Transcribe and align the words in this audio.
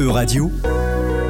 E-Radio, 0.00 0.50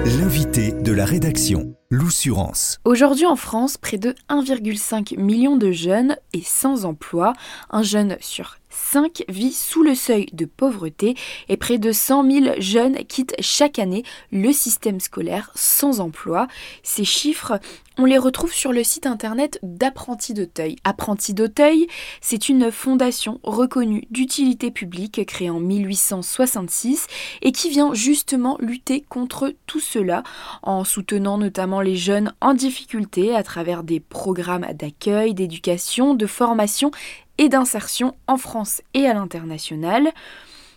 l'invité 0.04 0.70
de 0.70 0.92
la 0.92 1.04
rédaction, 1.04 1.74
l'Oussurance. 1.90 2.78
Aujourd'hui 2.84 3.26
en 3.26 3.34
France, 3.34 3.76
près 3.76 3.98
de 3.98 4.14
1,5 4.28 5.18
million 5.18 5.56
de 5.56 5.72
jeunes 5.72 6.16
est 6.32 6.46
sans 6.46 6.84
emploi. 6.84 7.32
Un 7.70 7.82
jeune 7.82 8.16
sur 8.20 8.58
5 8.68 9.24
vit 9.28 9.52
sous 9.52 9.82
le 9.82 9.96
seuil 9.96 10.26
de 10.32 10.44
pauvreté 10.44 11.16
et 11.48 11.56
près 11.56 11.78
de 11.78 11.90
100 11.90 12.30
000 12.30 12.54
jeunes 12.60 12.98
quittent 13.08 13.34
chaque 13.40 13.80
année 13.80 14.04
le 14.30 14.52
système 14.52 15.00
scolaire 15.00 15.50
sans 15.56 15.98
emploi. 15.98 16.46
Ces 16.84 17.04
chiffres, 17.04 17.58
on 18.00 18.06
les 18.06 18.16
retrouve 18.16 18.54
sur 18.54 18.72
le 18.72 18.82
site 18.82 19.04
internet 19.04 19.58
d'Apprentis 19.62 20.32
d'Auteuil. 20.32 20.76
Apprentis 20.84 21.34
d'Auteuil, 21.34 21.86
c'est 22.22 22.48
une 22.48 22.72
fondation 22.72 23.40
reconnue 23.42 24.06
d'utilité 24.10 24.70
publique 24.70 25.26
créée 25.26 25.50
en 25.50 25.60
1866 25.60 27.08
et 27.42 27.52
qui 27.52 27.68
vient 27.68 27.92
justement 27.92 28.56
lutter 28.58 29.04
contre 29.06 29.52
tout 29.66 29.80
cela 29.80 30.22
en 30.62 30.82
soutenant 30.84 31.36
notamment 31.36 31.82
les 31.82 31.96
jeunes 31.96 32.32
en 32.40 32.54
difficulté 32.54 33.34
à 33.36 33.42
travers 33.42 33.82
des 33.82 34.00
programmes 34.00 34.66
d'accueil, 34.72 35.34
d'éducation, 35.34 36.14
de 36.14 36.26
formation 36.26 36.92
et 37.36 37.50
d'insertion 37.50 38.14
en 38.26 38.38
France 38.38 38.80
et 38.94 39.06
à 39.06 39.12
l'international. 39.12 40.10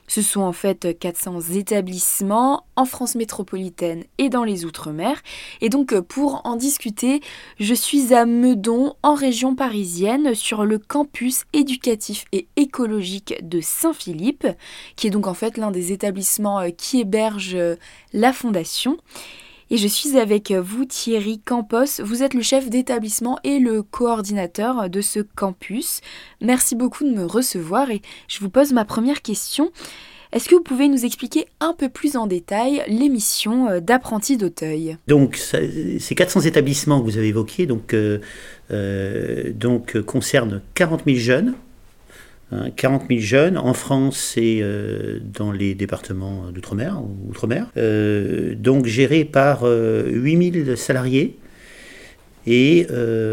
Ce 0.07 0.21
sont 0.21 0.41
en 0.41 0.53
fait 0.53 0.97
400 0.97 1.39
établissements 1.55 2.65
en 2.75 2.85
France 2.85 3.15
métropolitaine 3.15 4.03
et 4.17 4.29
dans 4.29 4.43
les 4.43 4.65
Outre-mer. 4.65 5.21
Et 5.61 5.69
donc 5.69 5.99
pour 6.01 6.41
en 6.45 6.55
discuter, 6.55 7.21
je 7.59 7.73
suis 7.73 8.13
à 8.13 8.25
Meudon, 8.25 8.95
en 9.03 9.15
région 9.15 9.55
parisienne, 9.55 10.35
sur 10.35 10.65
le 10.65 10.77
campus 10.77 11.43
éducatif 11.53 12.25
et 12.31 12.47
écologique 12.55 13.35
de 13.41 13.61
Saint-Philippe, 13.61 14.47
qui 14.95 15.07
est 15.07 15.11
donc 15.11 15.27
en 15.27 15.33
fait 15.33 15.57
l'un 15.57 15.71
des 15.71 15.91
établissements 15.91 16.59
euh, 16.59 16.69
qui 16.69 16.99
héberge 16.99 17.55
euh, 17.55 17.75
la 18.13 18.33
fondation. 18.33 18.97
Et 19.73 19.77
je 19.77 19.87
suis 19.87 20.19
avec 20.19 20.51
vous 20.51 20.85
Thierry 20.85 21.39
Campos, 21.39 21.99
vous 22.03 22.21
êtes 22.21 22.35
le 22.35 22.43
chef 22.43 22.69
d'établissement 22.69 23.39
et 23.43 23.57
le 23.57 23.81
coordinateur 23.81 24.87
de 24.87 25.01
ce 25.01 25.19
campus. 25.19 26.01
Merci 26.41 26.75
beaucoup 26.75 27.03
de 27.03 27.09
me 27.09 27.25
recevoir 27.25 27.89
et 27.89 28.03
je 28.27 28.39
vous 28.41 28.51
pose 28.51 28.71
ma 28.71 28.85
première 28.85 29.23
question. 29.23 29.71
Est-ce 30.31 30.47
que 30.47 30.53
vous 30.53 30.61
pouvez 30.61 30.89
nous 30.89 31.05
expliquer 31.05 31.47
un 31.59 31.73
peu 31.73 31.89
plus 31.89 32.17
en 32.17 32.27
détail 32.27 32.83
l'émission 32.87 33.67
euh, 33.67 33.79
d'Apprentis 33.79 34.37
d'Auteuil? 34.37 34.97
Donc, 35.07 35.37
ces 35.37 36.15
400 36.15 36.41
établissements 36.41 36.99
que 36.99 37.05
vous 37.05 37.17
avez 37.17 37.29
évoqués 37.29 37.65
donc, 37.65 37.95
euh, 37.95 38.19
euh, 38.69 39.53
concernent 40.05 40.61
40 40.75 41.01
000 41.07 41.17
jeunes 41.17 41.55
40 42.75 43.01
hein, 43.01 43.05
000 43.09 43.21
jeunes 43.21 43.57
en 43.57 43.73
France 43.73 44.35
et 44.37 44.59
euh, 44.61 45.19
dans 45.21 45.51
les 45.51 45.75
départements 45.75 46.51
d'outre-mer, 46.51 47.01
outre-mer, 47.29 47.67
euh, 47.77 48.55
donc 48.55 48.85
gérés 48.85 49.25
par 49.25 49.63
8 49.63 49.67
euh, 49.67 50.51
000 50.65 50.75
salariés. 50.75 51.37
Et 52.45 52.87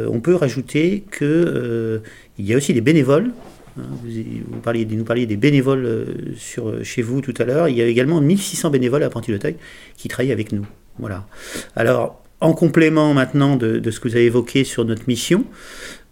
on 0.08 0.20
peut 0.20 0.36
rajouter 0.36 1.02
qu'il 1.18 2.00
y 2.38 2.54
a 2.54 2.56
aussi 2.56 2.72
des 2.72 2.80
bénévoles. 2.80 3.32
Hein, 3.76 3.82
vous, 4.04 4.08
nous 4.08 5.04
parliez 5.04 5.26
des 5.26 5.36
bénévoles 5.36 6.06
sur, 6.36 6.84
chez 6.84 7.02
vous 7.02 7.20
tout 7.20 7.34
à 7.38 7.44
l'heure. 7.44 7.68
Il 7.68 7.76
y 7.76 7.82
a 7.82 7.86
également 7.86 8.20
1600 8.20 8.70
bénévoles 8.70 9.02
à 9.02 9.08
de 9.08 9.54
qui 9.96 10.06
travaillent 10.06 10.30
avec 10.30 10.52
nous. 10.52 10.64
Voilà. 11.00 11.26
Alors, 11.74 12.22
en 12.40 12.52
complément 12.52 13.12
maintenant 13.12 13.56
de 13.56 13.90
ce 13.90 13.98
que 13.98 14.06
vous 14.06 14.14
avez 14.14 14.26
évoqué 14.26 14.62
sur 14.62 14.84
notre 14.84 15.02
mission, 15.08 15.44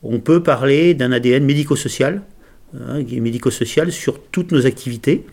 on 0.02 0.18
peut 0.18 0.42
parler 0.42 0.94
d'un 0.94 1.12
ADN 1.12 1.44
médico-social 1.44 2.22
hein, 2.74 3.02
médico-social 3.02 3.92
sur 3.92 4.20
toutes 4.20 4.52
nos 4.52 4.66
activités. 4.66 5.24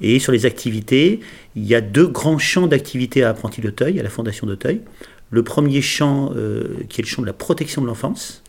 Et 0.00 0.18
sur 0.18 0.32
les 0.32 0.44
activités, 0.44 1.20
il 1.54 1.64
y 1.64 1.74
a 1.74 1.80
deux 1.80 2.06
grands 2.06 2.38
champs 2.38 2.66
d'activité 2.66 3.22
à 3.22 3.30
Apprenti 3.30 3.60
d'Auteuil, 3.60 3.98
à 3.98 4.02
la 4.02 4.10
Fondation 4.10 4.46
d'Auteuil. 4.46 4.82
Le 5.30 5.42
premier 5.42 5.80
champ, 5.80 6.32
euh, 6.36 6.84
qui 6.88 7.00
est 7.00 7.04
le 7.04 7.08
champ 7.08 7.22
de 7.22 7.26
la 7.26 7.32
protection 7.32 7.80
de 7.80 7.86
l'enfance, 7.86 8.42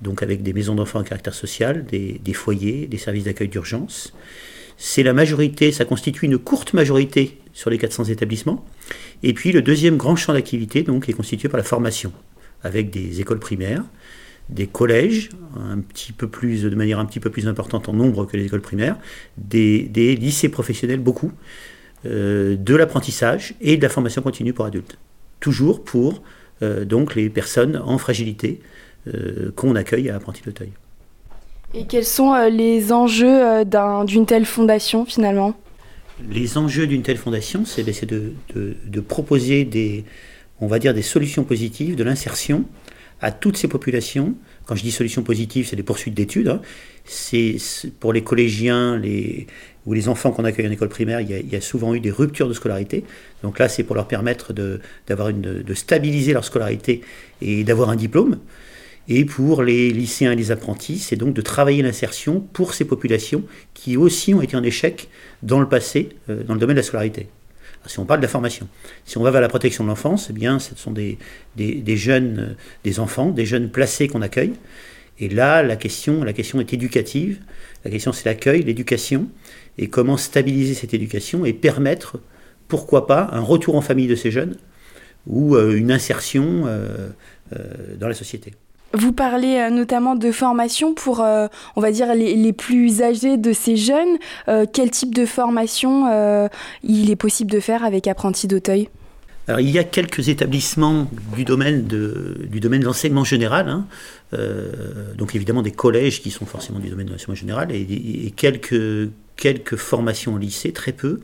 donc 0.00 0.22
avec 0.22 0.42
des 0.42 0.52
maisons 0.52 0.74
d'enfants 0.74 0.98
à 0.98 1.04
caractère 1.04 1.34
social, 1.34 1.84
des, 1.84 2.20
des 2.24 2.32
foyers, 2.32 2.86
des 2.86 2.98
services 2.98 3.24
d'accueil 3.24 3.48
d'urgence. 3.48 4.12
C'est 4.76 5.02
la 5.02 5.12
majorité, 5.12 5.70
ça 5.70 5.84
constitue 5.84 6.26
une 6.26 6.38
courte 6.38 6.72
majorité 6.72 7.38
sur 7.52 7.70
les 7.70 7.78
400 7.78 8.04
établissements. 8.04 8.64
Et 9.22 9.32
puis 9.34 9.52
le 9.52 9.62
deuxième 9.62 9.96
grand 9.96 10.16
champ 10.16 10.32
d'activité, 10.32 10.82
donc, 10.82 11.08
est 11.08 11.12
constitué 11.12 11.48
par 11.48 11.58
la 11.58 11.64
formation, 11.64 12.12
avec 12.64 12.90
des 12.90 13.20
écoles 13.20 13.38
primaires, 13.38 13.84
des 14.48 14.66
collèges, 14.66 15.30
un 15.56 15.78
petit 15.78 16.12
peu 16.12 16.28
plus, 16.28 16.62
de 16.62 16.74
manière 16.74 16.98
un 16.98 17.04
petit 17.04 17.20
peu 17.20 17.30
plus 17.30 17.48
importante 17.48 17.88
en 17.88 17.92
nombre 17.92 18.26
que 18.26 18.36
les 18.36 18.46
écoles 18.46 18.60
primaires, 18.60 18.96
des, 19.38 19.88
lycées 20.16 20.48
professionnels, 20.48 21.00
beaucoup, 21.00 21.32
euh, 22.04 22.56
de 22.56 22.74
l'apprentissage 22.74 23.54
et 23.60 23.76
de 23.76 23.82
la 23.82 23.88
formation 23.88 24.22
continue 24.22 24.52
pour 24.52 24.64
adultes. 24.64 24.98
Toujours 25.40 25.82
pour 25.84 26.22
euh, 26.62 26.84
donc 26.84 27.14
les 27.14 27.30
personnes 27.30 27.80
en 27.84 27.98
fragilité 27.98 28.60
euh, 29.06 29.52
qu'on 29.54 29.76
accueille 29.76 30.10
à 30.10 30.16
Apprenti 30.16 30.42
d'Auteuil. 30.42 30.72
Et 31.74 31.86
quels 31.86 32.04
sont 32.04 32.34
les 32.50 32.92
enjeux 32.92 33.64
d'une 34.04 34.26
telle 34.26 34.44
fondation 34.44 35.06
finalement? 35.06 35.54
Les 36.30 36.58
enjeux 36.58 36.86
d'une 36.86 37.02
telle 37.02 37.16
fondation, 37.16 37.64
c'est 37.64 37.82
de, 37.82 38.32
de, 38.54 38.76
de, 38.84 39.00
proposer 39.00 39.64
des, 39.64 40.04
on 40.60 40.66
va 40.66 40.78
dire, 40.78 40.92
des 40.92 41.02
solutions 41.02 41.44
positives, 41.44 41.96
de 41.96 42.04
l'insertion 42.04 42.64
à 43.22 43.30
toutes 43.30 43.56
ces 43.56 43.68
populations. 43.68 44.34
Quand 44.66 44.74
je 44.74 44.82
dis 44.82 44.90
solution 44.90 45.22
positive, 45.22 45.66
c'est 45.66 45.76
des 45.76 45.82
poursuites 45.82 46.14
d'études. 46.14 46.48
Hein. 46.48 46.60
C'est 47.04 47.56
pour 48.00 48.12
les 48.12 48.22
collégiens 48.22 48.98
les, 48.98 49.46
ou 49.86 49.94
les 49.94 50.08
enfants 50.08 50.32
qu'on 50.32 50.44
accueille 50.44 50.68
en 50.68 50.70
école 50.70 50.88
primaire, 50.88 51.20
il 51.20 51.30
y, 51.30 51.56
a, 51.56 51.60
souvent 51.60 51.94
eu 51.94 52.00
des 52.00 52.10
ruptures 52.10 52.48
de 52.48 52.54
scolarité. 52.54 53.04
Donc 53.42 53.58
là, 53.58 53.68
c'est 53.68 53.84
pour 53.84 53.96
leur 53.96 54.06
permettre 54.06 54.52
de, 54.52 54.80
d'avoir 55.06 55.32
de 55.32 55.74
stabiliser 55.74 56.32
leur 56.32 56.44
scolarité 56.44 57.00
et 57.40 57.64
d'avoir 57.64 57.88
un 57.88 57.96
diplôme. 57.96 58.38
Et 59.08 59.24
pour 59.24 59.62
les 59.62 59.90
lycéens 59.90 60.32
et 60.32 60.36
les 60.36 60.52
apprentis, 60.52 60.98
c'est 60.98 61.16
donc 61.16 61.34
de 61.34 61.42
travailler 61.42 61.82
l'insertion 61.82 62.40
pour 62.40 62.74
ces 62.74 62.84
populations 62.84 63.42
qui 63.74 63.96
aussi 63.96 64.32
ont 64.32 64.42
été 64.42 64.56
en 64.56 64.62
échec 64.62 65.08
dans 65.42 65.60
le 65.60 65.68
passé, 65.68 66.10
euh, 66.28 66.44
dans 66.44 66.54
le 66.54 66.60
domaine 66.60 66.76
de 66.76 66.80
la 66.80 66.84
scolarité 66.84 67.26
si 67.86 67.98
on 67.98 68.04
parle 68.04 68.20
de 68.20 68.24
la 68.24 68.28
formation. 68.28 68.68
Si 69.04 69.18
on 69.18 69.22
va 69.22 69.30
vers 69.30 69.40
la 69.40 69.48
protection 69.48 69.84
de 69.84 69.88
l'enfance, 69.88 70.28
eh 70.30 70.32
bien, 70.32 70.58
ce 70.58 70.74
sont 70.76 70.92
des, 70.92 71.18
jeunes, 71.96 72.38
euh, 72.38 72.54
des 72.84 73.00
enfants, 73.00 73.30
des 73.30 73.46
jeunes 73.46 73.70
placés 73.70 74.08
qu'on 74.08 74.22
accueille. 74.22 74.54
Et 75.18 75.28
là, 75.28 75.62
la 75.62 75.76
question, 75.76 76.24
la 76.24 76.32
question 76.32 76.60
est 76.60 76.72
éducative. 76.72 77.40
La 77.84 77.90
question, 77.90 78.12
c'est 78.12 78.24
l'accueil, 78.24 78.62
l'éducation, 78.62 79.28
et 79.78 79.88
comment 79.88 80.16
stabiliser 80.16 80.74
cette 80.74 80.94
éducation 80.94 81.44
et 81.44 81.52
permettre, 81.52 82.20
pourquoi 82.68 83.06
pas, 83.06 83.28
un 83.32 83.40
retour 83.40 83.76
en 83.76 83.80
famille 83.80 84.08
de 84.08 84.16
ces 84.16 84.30
jeunes 84.30 84.56
ou 85.26 85.56
euh, 85.56 85.76
une 85.76 85.92
insertion 85.92 86.64
euh, 86.66 87.10
dans 87.98 88.08
la 88.08 88.14
société. 88.14 88.54
Vous 88.94 89.12
parlez 89.12 89.56
euh, 89.56 89.70
notamment 89.70 90.16
de 90.16 90.30
formation 90.32 90.94
pour, 90.94 91.20
euh, 91.20 91.46
on 91.76 91.80
va 91.80 91.90
dire, 91.92 92.14
les, 92.14 92.52
plus 92.52 93.02
âgés 93.02 93.38
de 93.38 93.52
ces 93.52 93.76
jeunes. 93.76 94.18
Euh, 94.48 94.66
quel 94.70 94.90
type 94.90 95.14
de 95.14 95.24
formation 95.24 96.48
il 96.82 97.10
est 97.10 97.16
possible 97.16 97.50
de 97.50 97.60
faire 97.60 97.84
avec 97.84 98.06
Apprenti 98.06 98.46
d'Auteuil? 98.46 98.88
Alors, 99.48 99.60
il 99.60 99.70
y 99.70 99.78
a 99.78 99.84
quelques 99.84 100.28
établissements 100.28 101.08
du 101.34 101.44
domaine 101.44 101.86
de, 101.86 102.46
du 102.48 102.60
domaine 102.60 102.80
de 102.80 102.84
l'enseignement 102.86 103.24
général, 103.24 103.68
hein. 103.68 103.86
donc 105.16 105.34
évidemment 105.34 105.62
des 105.62 105.72
collèges 105.72 106.22
qui 106.22 106.30
sont 106.30 106.46
forcément 106.46 106.78
du 106.78 106.88
domaine 106.88 107.06
de 107.06 107.12
l'enseignement 107.12 107.34
général, 107.34 107.72
et, 107.72 108.32
quelques, 108.36 109.10
quelques 109.36 109.76
formations 109.76 110.34
au 110.34 110.38
lycée, 110.38 110.72
très 110.72 110.92
peu. 110.92 111.20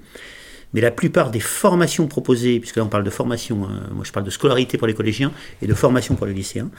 Mais 0.75 0.81
la 0.81 0.91
plupart 0.91 1.31
des 1.31 1.41
formations 1.41 2.07
proposées, 2.07 2.61
puisque 2.61 2.77
là 2.77 2.85
on 2.85 2.89
parle 2.89 3.05
de 3.05 3.11
formation, 3.11 3.65
hein, 3.65 3.89
moi 3.93 4.05
je 4.05 4.13
parle 4.13 4.27
de 4.27 4.31
scolarité 4.31 4.77
pour 4.77 4.87
les 4.87 4.95
collégiens 4.95 5.33
et 5.63 5.67
de 5.67 5.75
formation 5.75 6.15
pour 6.15 6.27
les 6.27 6.35
lycéens, 6.35 6.71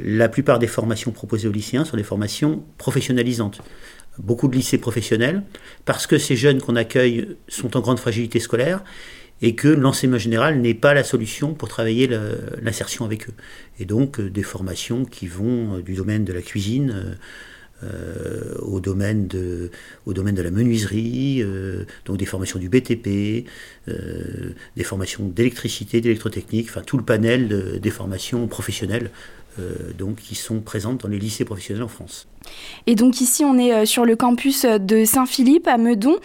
la 0.00 0.28
plupart 0.28 0.58
des 0.58 0.66
formations 0.66 1.10
proposées 1.10 1.48
aux 1.48 1.52
lycéens 1.52 1.84
sont 1.84 1.96
des 1.96 2.04
formations 2.04 2.64
professionnalisantes. 2.78 3.60
Beaucoup 4.18 4.48
de 4.48 4.54
lycées 4.54 4.78
professionnels, 4.78 5.42
parce 5.84 6.06
que 6.06 6.18
ces 6.18 6.36
jeunes 6.36 6.60
qu'on 6.60 6.76
accueille 6.76 7.36
sont 7.48 7.76
en 7.76 7.80
grande 7.80 7.98
fragilité 7.98 8.38
scolaire 8.38 8.82
et 9.42 9.54
que 9.54 9.68
l'enseignement 9.68 10.18
général 10.18 10.60
n'est 10.60 10.74
pas 10.74 10.94
la 10.94 11.04
solution 11.04 11.54
pour 11.54 11.68
travailler 11.68 12.08
l'insertion 12.62 13.04
avec 13.04 13.28
eux. 13.28 13.34
Et 13.78 13.84
donc 13.84 14.20
euh, 14.20 14.30
des 14.30 14.42
formations 14.42 15.04
qui 15.04 15.26
vont 15.26 15.76
euh, 15.76 15.82
du 15.82 15.94
domaine 15.94 16.24
de 16.24 16.32
la 16.32 16.40
cuisine, 16.40 16.92
euh, 16.94 17.14
euh, 17.82 18.54
au, 18.62 18.80
domaine 18.80 19.26
de, 19.26 19.70
au 20.06 20.14
domaine 20.14 20.36
de 20.36 20.42
la 20.42 20.50
menuiserie, 20.50 21.42
euh, 21.42 21.84
donc 22.06 22.18
des 22.18 22.24
formations 22.24 22.58
du 22.58 22.68
BTP, 22.68 23.46
euh, 23.88 24.54
des 24.76 24.84
formations 24.84 25.24
d'électricité, 25.24 26.00
d'électrotechnique, 26.00 26.68
enfin 26.70 26.82
tout 26.82 26.96
le 26.96 27.02
panel 27.02 27.80
des 27.80 27.90
formations 27.90 28.46
professionnelles 28.46 29.10
donc, 29.96 30.16
qui 30.16 30.34
sont 30.34 30.58
présentes 30.58 31.02
dans 31.02 31.08
les 31.08 31.18
lycées 31.18 31.44
professionnels 31.44 31.84
en 31.84 31.88
France. 31.88 32.26
Et 32.88 32.96
donc 32.96 33.20
ici, 33.20 33.44
on 33.44 33.56
est 33.56 33.86
sur 33.86 34.04
le 34.04 34.16
campus 34.16 34.64
de 34.64 35.04
Saint-Philippe 35.04 35.68
à 35.68 35.78
Meudon. 35.78 36.16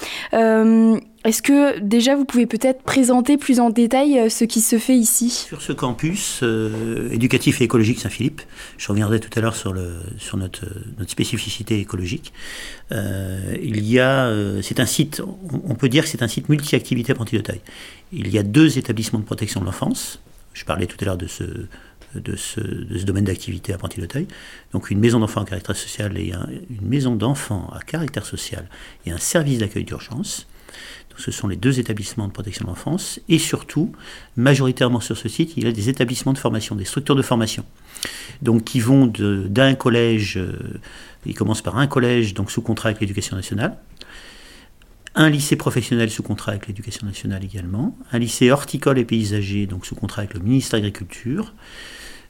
Est-ce 1.29 1.43
que 1.43 1.77
déjà 1.77 2.15
vous 2.15 2.25
pouvez 2.25 2.47
peut-être 2.47 2.81
présenter 2.81 3.37
plus 3.37 3.59
en 3.59 3.69
détail 3.69 4.17
euh, 4.17 4.29
ce 4.29 4.45
qui 4.45 4.61
se 4.61 4.79
fait 4.79 4.95
ici? 4.95 5.29
Sur 5.29 5.61
ce 5.61 5.73
campus 5.73 6.39
euh, 6.41 7.07
éducatif 7.11 7.61
et 7.61 7.65
écologique 7.65 7.99
Saint-Philippe, 7.99 8.41
je 8.79 8.87
reviendrai 8.87 9.19
tout 9.19 9.29
à 9.37 9.39
l'heure 9.39 9.55
sur, 9.55 9.75
notre, 9.75 10.65
spécificité 11.05 11.79
écologique, 11.79 12.33
euh, 12.91 13.55
il 13.61 13.85
y 13.85 13.99
a, 13.99 14.33
c'est 14.63 14.79
un 14.79 14.87
site, 14.87 15.21
on 15.51 15.75
peut 15.75 15.87
dire 15.87 16.05
que 16.05 16.09
c'est 16.09 16.23
un 16.23 16.27
site 16.27 16.49
multi-activité 16.49 17.11
apprenti 17.11 17.35
de 17.35 17.41
taille. 17.41 17.61
Il 18.11 18.33
y 18.33 18.39
a 18.39 18.43
deux 18.43 18.79
établissements 18.79 19.19
de 19.19 19.25
protection 19.25 19.59
de 19.59 19.67
l'enfance, 19.67 20.19
je 20.53 20.65
parlais 20.65 20.87
tout 20.87 20.97
à 20.99 21.05
l'heure 21.05 21.17
de 21.17 21.27
ce, 21.27 23.05
domaine 23.05 23.25
d'activité 23.25 23.71
apprenti 23.71 24.01
de 24.01 24.07
taille. 24.07 24.27
Donc 24.73 24.89
une 24.89 24.99
maison 24.99 25.19
d'enfants 25.19 25.41
à 25.41 25.45
caractère 25.45 25.75
social 25.75 26.17
et 26.17 26.33
une 26.71 26.87
maison 26.87 27.15
d'enfants 27.15 27.69
à 27.71 27.81
caractère 27.83 28.25
social 28.25 28.67
et 29.05 29.11
un 29.11 29.19
service 29.19 29.59
d'accueil 29.59 29.83
d'urgence 29.83 30.47
ce 31.19 31.31
sont 31.31 31.47
les 31.47 31.55
deux 31.55 31.79
établissements 31.79 32.27
de 32.27 32.31
protection 32.31 32.63
de 32.63 32.69
l'enfance, 32.69 33.19
et 33.27 33.39
surtout, 33.39 33.91
majoritairement 34.37 35.01
sur 35.01 35.17
ce 35.17 35.27
site, 35.27 35.53
il 35.57 35.65
y 35.65 35.67
a 35.67 35.71
des 35.71 35.89
établissements 35.89 36.33
de 36.33 36.37
formation, 36.37 36.75
des 36.75 36.85
structures 36.85 37.15
de 37.15 37.21
formation, 37.21 37.65
donc 38.41 38.63
qui 38.63 38.79
vont 38.79 39.05
d'un 39.07 39.75
collège, 39.75 40.37
euh, 40.37 40.79
ils 41.25 41.35
commencent 41.35 41.61
par 41.61 41.77
un 41.77 41.87
collège 41.87 42.33
donc 42.33 42.51
sous 42.51 42.61
contrat 42.61 42.89
avec 42.89 43.01
l'éducation 43.01 43.35
nationale, 43.35 43.77
un 45.15 45.29
lycée 45.29 45.57
professionnel 45.57 46.09
sous 46.09 46.23
contrat 46.23 46.51
avec 46.51 46.67
l'éducation 46.67 47.05
nationale 47.05 47.43
également, 47.43 47.97
un 48.11 48.19
lycée 48.19 48.51
horticole 48.51 48.97
et 48.97 49.05
paysager 49.05 49.65
donc 49.65 49.85
sous 49.85 49.95
contrat 49.95 50.21
avec 50.21 50.33
le 50.33 50.39
ministère 50.39 50.79
de 50.79 50.85
l'Agriculture, 50.85 51.53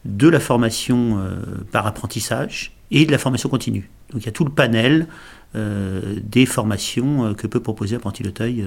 de 0.05 0.27
la 0.27 0.39
formation 0.39 1.19
euh, 1.19 1.35
par 1.71 1.85
apprentissage 1.85 2.71
et 2.91 3.05
de 3.05 3.11
la 3.11 3.17
formation 3.17 3.49
continue. 3.49 3.89
Donc 4.11 4.23
il 4.23 4.25
y 4.25 4.29
a 4.29 4.31
tout 4.31 4.45
le 4.45 4.51
panel 4.51 5.07
euh, 5.55 6.15
des 6.23 6.45
formations 6.45 7.25
euh, 7.25 7.33
que 7.33 7.47
peut 7.47 7.59
proposer 7.59 7.95
Apprenti 7.95 8.23
Taille 8.23 8.65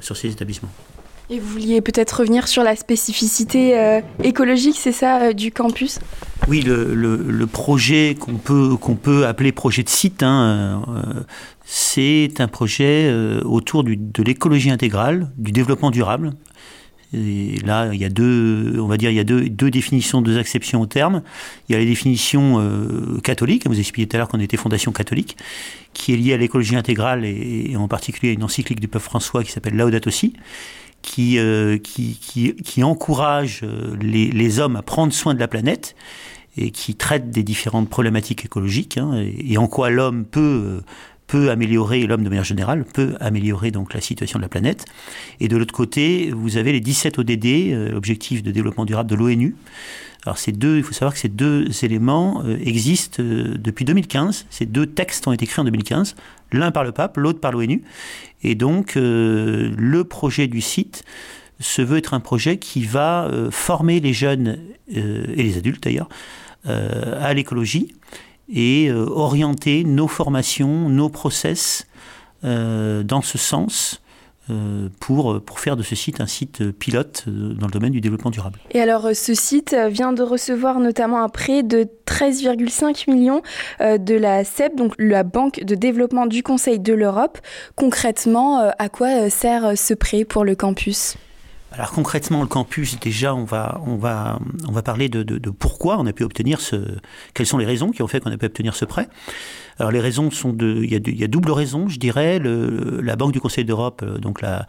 sur 0.00 0.16
ces 0.16 0.30
établissements. 0.30 0.70
Et 1.28 1.40
vous 1.40 1.48
vouliez 1.48 1.80
peut-être 1.80 2.20
revenir 2.20 2.46
sur 2.46 2.62
la 2.62 2.76
spécificité 2.76 4.00
écologique, 4.22 4.76
c'est 4.78 4.92
ça, 4.92 5.32
du 5.32 5.50
campus? 5.50 5.98
Oui, 6.46 6.62
le, 6.62 7.46
projet 7.46 8.16
qu'on 8.18 8.34
peut, 8.34 8.76
qu'on 8.76 8.94
peut 8.94 9.26
appeler 9.26 9.50
projet 9.50 9.82
de 9.82 9.88
site, 9.88 10.22
hein, 10.22 10.82
c'est 11.64 12.34
un 12.38 12.46
projet 12.46 13.12
autour 13.44 13.82
de 13.82 14.22
l'écologie 14.22 14.70
intégrale, 14.70 15.32
du 15.36 15.50
développement 15.50 15.90
durable, 15.90 16.32
et 17.14 17.58
là, 17.64 17.90
il 17.92 18.00
y 18.00 18.04
a 18.04 18.08
deux, 18.08 18.78
on 18.80 18.86
va 18.86 18.96
dire, 18.96 19.10
il 19.10 19.16
y 19.16 19.20
a 19.20 19.24
deux, 19.24 19.70
définitions, 19.70 20.22
deux 20.22 20.38
acceptions 20.38 20.80
au 20.80 20.86
terme. 20.86 21.22
Il 21.68 21.72
y 21.72 21.76
a 21.76 21.78
la 21.78 21.84
définition 21.84 22.60
euh, 22.60 23.20
catholique, 23.22 23.66
vous 23.66 23.78
expliquiez 23.78 24.08
tout 24.08 24.16
à 24.16 24.18
l'heure 24.18 24.28
qu'on 24.28 24.40
était 24.40 24.56
fondation 24.56 24.92
catholique, 24.92 25.36
qui 25.92 26.12
est 26.12 26.16
liée 26.16 26.34
à 26.34 26.36
l'écologie 26.36 26.76
intégrale 26.76 27.24
et, 27.24 27.74
en 27.76 27.88
particulier 27.88 28.30
à 28.30 28.34
une 28.34 28.42
encyclique 28.42 28.80
du 28.80 28.88
peuple 28.88 29.04
François 29.04 29.44
qui 29.44 29.52
s'appelle 29.52 29.76
Laudato 29.76 30.10
Si, 30.10 30.34
qui, 31.02 31.38
euh, 31.38 31.78
encourage 32.82 33.60
euh, 33.62 33.96
les, 34.00 34.58
hommes 34.58 34.76
à 34.76 34.82
prendre 34.82 35.12
soin 35.12 35.34
de 35.34 35.40
la 35.40 35.48
planète 35.48 35.94
et 36.56 36.70
qui 36.70 36.96
traite 36.96 37.30
des 37.30 37.42
différentes 37.42 37.88
problématiques 37.88 38.44
écologiques 38.44 38.98
hein, 38.98 39.14
et, 39.14 39.52
et, 39.52 39.58
en 39.58 39.68
quoi 39.68 39.90
l'homme 39.90 40.24
peut 40.24 40.80
peut 41.26 41.50
améliorer, 41.50 42.06
l'homme 42.06 42.22
de 42.22 42.28
manière 42.28 42.44
générale, 42.44 42.84
peut 42.84 43.14
améliorer 43.20 43.70
donc 43.70 43.94
la 43.94 44.00
situation 44.00 44.38
de 44.38 44.42
la 44.42 44.48
planète. 44.48 44.84
Et 45.40 45.48
de 45.48 45.56
l'autre 45.56 45.74
côté, 45.74 46.30
vous 46.30 46.56
avez 46.56 46.72
les 46.72 46.80
17 46.80 47.18
ODD, 47.18 47.46
euh, 47.46 47.96
objectifs 47.96 48.42
de 48.42 48.50
développement 48.50 48.84
durable 48.84 49.10
de 49.10 49.16
l'ONU. 49.16 49.56
Alors 50.24 50.38
ces 50.38 50.52
deux, 50.52 50.78
il 50.78 50.82
faut 50.82 50.92
savoir 50.92 51.14
que 51.14 51.20
ces 51.20 51.28
deux 51.28 51.68
éléments 51.84 52.42
euh, 52.44 52.58
existent 52.64 53.22
euh, 53.22 53.56
depuis 53.58 53.84
2015. 53.84 54.46
Ces 54.50 54.66
deux 54.66 54.86
textes 54.86 55.26
ont 55.26 55.32
été 55.32 55.46
créés 55.46 55.62
en 55.62 55.64
2015, 55.64 56.16
l'un 56.52 56.70
par 56.70 56.84
le 56.84 56.92
pape, 56.92 57.16
l'autre 57.16 57.40
par 57.40 57.52
l'ONU. 57.52 57.82
Et 58.42 58.54
donc 58.54 58.92
le 58.96 60.02
projet 60.04 60.46
du 60.46 60.60
site 60.60 61.02
se 61.58 61.82
veut 61.82 61.96
être 61.96 62.14
un 62.14 62.20
projet 62.20 62.58
qui 62.58 62.84
va 62.84 63.28
former 63.50 63.98
les 63.98 64.12
jeunes 64.12 64.58
et 64.88 65.42
les 65.42 65.56
adultes 65.56 65.82
d'ailleurs 65.82 66.08
à 66.64 67.32
l'écologie 67.34 67.94
et 68.48 68.88
euh, 68.88 69.06
orienter 69.06 69.84
nos 69.84 70.08
formations, 70.08 70.88
nos 70.88 71.08
process 71.08 71.86
euh, 72.44 73.02
dans 73.02 73.22
ce 73.22 73.38
sens. 73.38 74.00
Euh, 74.48 74.88
pour, 75.00 75.42
pour 75.42 75.58
faire 75.58 75.76
de 75.76 75.82
ce 75.82 75.96
site 75.96 76.20
un 76.20 76.28
site 76.28 76.70
pilote 76.70 77.24
dans 77.26 77.66
le 77.66 77.72
domaine 77.72 77.90
du 77.90 78.00
développement 78.00 78.30
durable. 78.30 78.60
Et 78.70 78.80
alors 78.80 79.08
ce 79.12 79.34
site 79.34 79.76
vient 79.90 80.12
de 80.12 80.22
recevoir 80.22 80.78
notamment 80.78 81.20
un 81.20 81.28
prêt 81.28 81.64
de 81.64 81.88
13,5 82.06 83.10
millions 83.10 83.42
de 83.80 84.14
la 84.14 84.44
CEP, 84.44 84.76
donc 84.76 84.94
la 85.00 85.24
Banque 85.24 85.64
de 85.64 85.74
développement 85.74 86.26
du 86.26 86.44
Conseil 86.44 86.78
de 86.78 86.92
l'Europe. 86.92 87.38
Concrètement, 87.74 88.70
à 88.78 88.88
quoi 88.88 89.28
sert 89.30 89.76
ce 89.76 89.94
prêt 89.94 90.24
pour 90.24 90.44
le 90.44 90.54
campus? 90.54 91.16
Alors 91.76 91.92
concrètement, 91.92 92.40
le 92.40 92.46
campus, 92.46 92.98
déjà, 92.98 93.34
on 93.34 93.44
va, 93.44 93.80
on 93.86 93.96
va, 93.96 94.38
on 94.66 94.72
va 94.72 94.82
parler 94.82 95.08
de, 95.08 95.22
de, 95.22 95.36
de, 95.36 95.50
pourquoi 95.50 95.98
on 95.98 96.06
a 96.06 96.12
pu 96.12 96.24
obtenir 96.24 96.60
ce, 96.60 96.76
quelles 97.34 97.46
sont 97.46 97.58
les 97.58 97.66
raisons 97.66 97.90
qui 97.90 98.02
ont 98.02 98.08
fait 98.08 98.20
qu'on 98.20 98.32
a 98.32 98.38
pu 98.38 98.46
obtenir 98.46 98.74
ce 98.74 98.86
prêt. 98.86 99.08
Alors 99.78 99.92
les 99.92 100.00
raisons 100.00 100.30
sont 100.30 100.52
de, 100.52 100.80
il 100.82 100.90
y 100.90 100.96
a, 100.96 101.00
il 101.04 101.28
double 101.28 101.50
raison, 101.50 101.88
je 101.88 101.98
dirais. 101.98 102.38
La 102.38 103.16
Banque 103.16 103.32
du 103.32 103.40
Conseil 103.40 103.64
d'Europe, 103.64 104.02
euh, 104.02 104.18
donc 104.18 104.40
la, 104.40 104.66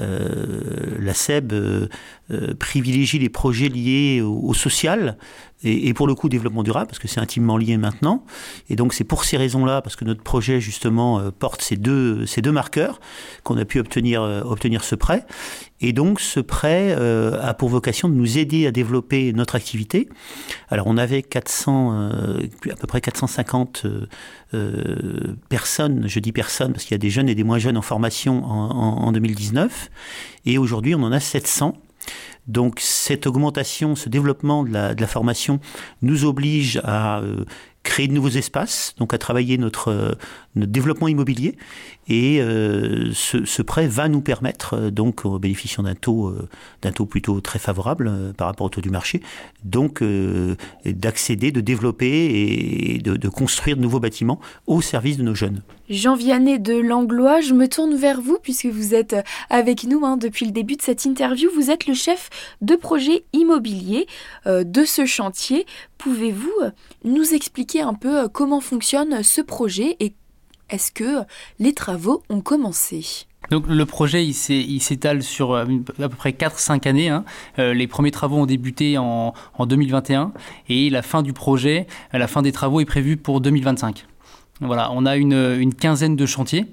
euh, 0.00 0.96
la 1.00 1.12
SEB, 1.12 1.52
euh, 1.52 1.88
euh, 2.30 2.54
privilégie 2.54 3.18
les 3.18 3.28
projets 3.28 3.68
liés 3.68 4.20
au, 4.20 4.54
social 4.54 5.16
et, 5.64 5.88
et, 5.88 5.94
pour 5.94 6.06
le 6.06 6.14
coup 6.14 6.28
développement 6.28 6.62
durable 6.62 6.86
parce 6.86 7.00
que 7.00 7.08
c'est 7.08 7.20
intimement 7.20 7.56
lié 7.56 7.76
maintenant. 7.76 8.24
Et 8.68 8.76
donc 8.76 8.94
c'est 8.94 9.04
pour 9.04 9.24
ces 9.24 9.36
raisons-là, 9.36 9.82
parce 9.82 9.96
que 9.96 10.04
notre 10.04 10.22
projet 10.22 10.60
justement 10.60 11.30
porte 11.32 11.62
ces 11.62 11.76
deux, 11.76 12.26
ces 12.26 12.42
deux 12.42 12.52
marqueurs 12.52 13.00
qu'on 13.42 13.56
a 13.56 13.64
pu 13.64 13.80
obtenir, 13.80 14.22
obtenir 14.22 14.84
ce 14.84 14.94
prêt. 14.94 15.26
Et 15.80 15.92
donc 15.92 16.20
ce 16.20 16.40
prêt 16.40 16.92
a 16.92 17.54
pour 17.54 17.68
vocation 17.68 18.08
de 18.08 18.14
nous 18.14 18.38
aider 18.38 18.66
à 18.66 18.70
développer 18.70 19.32
notre 19.32 19.56
activité. 19.56 20.08
Alors 20.68 20.86
on 20.86 20.96
avait 20.96 21.22
400, 21.22 21.92
euh, 21.92 22.40
à 22.70 22.76
peu 22.76 22.86
près 22.86 23.00
450 23.00 23.86
euh, 24.54 25.36
personnes, 25.48 26.08
je 26.08 26.20
dis 26.20 26.32
personnes 26.32 26.72
parce 26.72 26.84
qu'il 26.84 26.94
y 26.94 26.94
a 26.94 26.98
des 26.98 27.10
jeunes 27.10 27.28
et 27.28 27.34
des 27.34 27.44
moins 27.44 27.58
jeunes 27.58 27.76
en 27.76 27.82
formation 27.82 28.44
en, 28.44 28.70
en, 28.70 29.04
en 29.04 29.12
2019, 29.12 29.90
et 30.46 30.58
aujourd'hui 30.58 30.94
on 30.94 31.02
en 31.02 31.12
a 31.12 31.20
700. 31.20 31.74
Donc 32.46 32.80
cette 32.80 33.26
augmentation, 33.26 33.94
ce 33.94 34.08
développement 34.08 34.64
de 34.64 34.72
la, 34.72 34.94
de 34.94 35.00
la 35.00 35.06
formation 35.06 35.60
nous 36.00 36.24
oblige 36.24 36.80
à 36.82 37.20
euh, 37.20 37.44
créer 37.88 38.06
de 38.06 38.12
nouveaux 38.12 38.28
espaces, 38.28 38.94
donc 38.98 39.14
à 39.14 39.18
travailler 39.18 39.56
notre, 39.56 39.88
euh, 39.88 40.12
développement 40.54 41.08
immobilier. 41.08 41.56
Et 42.06 42.40
euh, 42.40 43.12
ce, 43.14 43.62
prêt 43.62 43.86
va 43.86 44.08
nous 44.08 44.20
permettre, 44.20 44.74
euh, 44.74 44.90
donc 44.90 45.24
en 45.24 45.38
bénéficiant 45.38 45.82
d'un 45.82 45.94
taux, 45.94 46.34
d'un 46.82 46.92
taux 46.92 47.06
plutôt 47.06 47.40
très 47.40 47.58
favorable 47.58 48.34
par 48.36 48.46
rapport 48.46 48.66
au 48.66 48.70
taux 48.70 48.80
du 48.80 48.90
marché, 48.90 49.22
donc 49.64 50.02
d'accéder, 50.84 51.50
de 51.50 51.60
développer 51.60 52.94
et 52.94 52.98
de, 52.98 53.28
construire 53.28 53.76
de 53.76 53.82
nouveaux 53.82 54.00
bâtiments 54.00 54.38
au 54.66 54.80
service 54.82 55.16
de 55.16 55.22
nos 55.22 55.34
jeunes. 55.34 55.62
Jean 55.88 56.16
Vianney 56.16 56.58
de 56.58 56.74
Langlois, 56.74 57.40
je 57.40 57.54
me 57.54 57.66
tourne 57.66 57.94
vers 57.94 58.20
vous 58.20 58.38
puisque 58.42 58.66
vous 58.66 58.94
êtes 58.94 59.16
avec 59.48 59.84
nous 59.84 60.04
hein, 60.04 60.18
depuis 60.18 60.44
le 60.44 60.52
début 60.52 60.76
de 60.76 60.82
cette 60.82 61.06
interview. 61.06 61.50
Vous 61.54 61.70
êtes 61.70 61.86
le 61.86 61.94
chef 61.94 62.28
de 62.60 62.74
projet 62.74 63.24
immobilier 63.32 64.06
de 64.46 64.84
ce 64.84 65.06
chantier. 65.06 65.66
Pouvez-vous 65.96 66.52
nous 67.04 67.34
expliquer 67.34 67.77
un 67.80 67.94
peu 67.94 68.28
comment 68.28 68.60
fonctionne 68.60 69.22
ce 69.22 69.40
projet 69.40 69.96
et 70.00 70.14
est-ce 70.70 70.92
que 70.92 71.24
les 71.58 71.72
travaux 71.72 72.22
ont 72.28 72.40
commencé? 72.40 73.26
Donc 73.50 73.66
le 73.66 73.86
projet 73.86 74.26
il 74.26 74.80
s'étale 74.80 75.22
sur 75.22 75.52
euh, 75.52 75.64
à 75.98 76.08
peu 76.08 76.16
près 76.16 76.32
4-5 76.32 76.86
années. 76.88 77.08
Hein. 77.08 77.24
Euh, 77.58 77.72
les 77.72 77.86
premiers 77.86 78.10
travaux 78.10 78.36
ont 78.36 78.46
débuté 78.46 78.98
en, 78.98 79.32
en, 79.54 79.66
2021 79.66 80.32
et 80.68 80.90
la 80.90 81.02
fin 81.02 81.22
du 81.22 81.32
projet, 81.32 81.86
la 82.12 82.26
fin 82.26 82.42
des 82.42 82.52
travaux 82.52 82.80
est 82.80 82.84
prévue 82.84 83.16
pour 83.16 83.40
2025. 83.40 84.06
Voilà, 84.60 84.90
on 84.92 85.06
a 85.06 85.16
une 85.16 85.72
quinzaine 85.72 86.16
de 86.16 86.26
chantiers. 86.26 86.66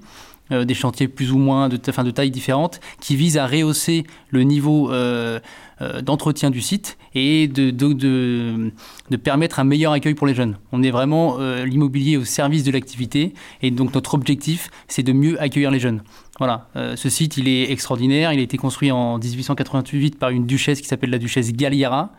Euh, 0.52 0.64
des 0.64 0.74
chantiers 0.74 1.08
plus 1.08 1.32
ou 1.32 1.38
moins 1.38 1.68
de, 1.68 1.76
enfin, 1.88 2.04
de 2.04 2.12
taille 2.12 2.30
différente, 2.30 2.78
qui 3.00 3.16
visent 3.16 3.36
à 3.36 3.48
rehausser 3.48 4.04
le 4.30 4.44
niveau 4.44 4.92
euh, 4.92 5.40
euh, 5.80 6.02
d'entretien 6.02 6.50
du 6.50 6.60
site 6.60 6.98
et 7.16 7.48
de, 7.48 7.72
de, 7.72 7.92
de, 7.92 9.16
permettre 9.16 9.58
un 9.58 9.64
meilleur 9.64 9.90
accueil 9.90 10.14
pour 10.14 10.28
les 10.28 10.36
jeunes. 10.36 10.56
On 10.70 10.84
est 10.84 10.92
vraiment 10.92 11.38
l'immobilier 11.64 12.16
au 12.16 12.24
service 12.24 12.62
de 12.62 12.70
l'activité 12.70 13.34
et 13.60 13.72
donc 13.72 13.92
notre 13.92 14.14
objectif, 14.14 14.70
c'est 14.86 15.02
de 15.02 15.12
mieux 15.12 15.40
accueillir 15.42 15.72
les 15.72 15.80
jeunes. 15.80 16.02
Voilà, 16.38 16.68
ce 16.74 17.08
site, 17.08 17.38
il 17.38 17.48
est 17.48 17.72
extraordinaire. 17.72 18.32
Il 18.32 18.38
a 18.38 18.42
été 18.42 18.58
construit 18.58 18.90
en 18.92 19.18
1888 19.18 20.18
par 20.18 20.28
une 20.28 20.46
duchesse 20.46 20.82
qui 20.82 20.86
s'appelle 20.86 21.10
la 21.10 21.18
duchesse 21.18 21.52
Galliera, 21.54 22.12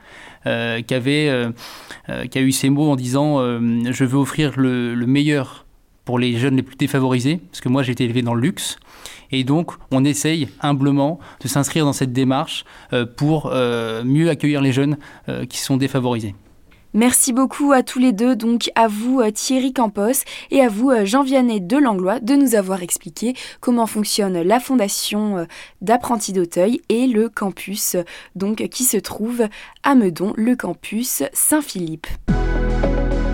qui, 0.43 0.93
avait, 0.93 1.47
qui 2.31 2.37
a 2.37 2.41
eu 2.41 2.51
ces 2.51 2.69
mots 2.71 2.91
en 2.91 2.95
disant 2.95 3.37
Je 3.39 4.03
veux 4.03 4.17
offrir 4.17 4.53
le, 4.57 4.95
le 4.95 5.05
meilleur 5.05 5.66
pour 6.07 6.19
les 6.19 6.37
jeunes 6.37 6.55
les 6.55 6.63
plus 6.63 6.77
défavorisés, 6.77 7.41
parce 7.51 7.59
que 7.59 7.67
moi 7.67 7.83
j'ai 7.83 7.91
été 7.91 8.05
élevé 8.05 8.21
dans 8.21 8.33
le 8.33 8.39
luxe. 8.39 8.77
Et 9.33 9.43
donc, 9.43 9.73
on 9.91 10.05
essaye 10.05 10.47
humblement 10.61 11.19
de 11.41 11.49
s'inscrire 11.49 11.83
dans 11.83 11.91
cette 11.91 12.13
démarche 12.13 12.63
euh, 12.93 13.05
pour 13.05 13.51
euh, 13.51 14.05
mieux 14.05 14.29
accueillir 14.29 14.61
les 14.61 14.71
jeunes 14.71 14.97
euh, 15.27 15.45
qui 15.45 15.57
sont 15.57 15.75
défavorisés. 15.75 16.33
Merci 16.93 17.33
beaucoup 17.33 17.73
à 17.73 17.83
tous 17.83 17.99
les 17.99 18.13
deux, 18.13 18.37
donc 18.37 18.71
à 18.75 18.87
vous 18.87 19.21
Thierry 19.31 19.73
Campos 19.73 20.23
et 20.49 20.61
à 20.61 20.69
vous 20.69 20.93
Jean 21.03 21.23
Vianney 21.23 21.59
de 21.59 21.75
Langlois 21.75 22.21
de 22.21 22.35
nous 22.35 22.55
avoir 22.55 22.81
expliqué 22.81 23.35
comment 23.59 23.85
fonctionne 23.85 24.41
la 24.41 24.61
fondation 24.61 25.45
d'apprentis 25.81 26.31
d'Auteuil 26.31 26.81
et 26.87 27.05
le 27.05 27.27
campus 27.27 27.97
donc 28.35 28.65
qui 28.69 28.85
se 28.85 28.97
trouve 28.97 29.43
à 29.83 29.95
Meudon, 29.95 30.33
le 30.37 30.55
campus 30.55 31.23
Saint-Philippe. 31.33 32.07